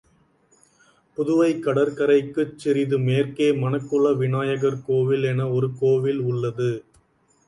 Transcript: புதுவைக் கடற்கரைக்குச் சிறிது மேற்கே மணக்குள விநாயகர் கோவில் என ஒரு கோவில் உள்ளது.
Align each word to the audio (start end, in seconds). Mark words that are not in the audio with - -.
புதுவைக் 1.17 1.59
கடற்கரைக்குச் 1.59 2.57
சிறிது 2.57 2.97
மேற்கே 2.99 3.51
மணக்குள 3.55 4.13
விநாயகர் 4.17 4.81
கோவில் 4.85 5.23
என 5.23 5.49
ஒரு 5.49 5.69
கோவில் 5.79 6.21
உள்ளது. 6.21 6.71